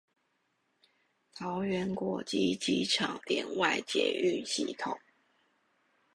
[1.35, 4.97] 桃園國際機場聯外捷運系統